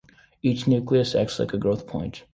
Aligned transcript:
Each 0.41 0.65
nucleus 0.65 1.13
acts 1.13 1.37
like 1.37 1.53
a 1.53 1.59
growth 1.59 1.85
point. 1.85 2.23